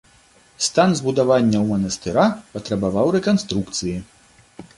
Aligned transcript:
Стан 0.67 0.95
збудаванняў 1.01 1.67
манастыра 1.73 2.25
патрабаваў 2.57 3.13
рэканструкцыі. 3.19 3.95